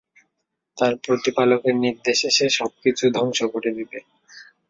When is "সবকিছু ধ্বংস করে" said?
2.51-3.69